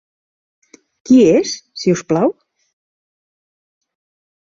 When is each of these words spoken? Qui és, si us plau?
Qui 1.09 1.17
és, 1.33 1.51
si 1.81 1.93
us 1.97 2.01
plau? 2.13 2.33